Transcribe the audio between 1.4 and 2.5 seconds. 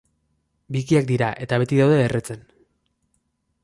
eta beti daude erretzen.